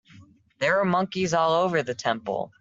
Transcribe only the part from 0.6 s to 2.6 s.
were monkeys all over the temple.